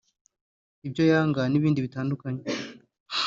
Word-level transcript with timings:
ibyo 0.87 1.03
yanga 1.11 1.41
n’ibindi 1.47 1.83
bitandukanye 1.85 2.43